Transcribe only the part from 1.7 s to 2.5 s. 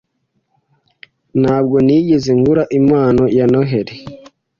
nigeze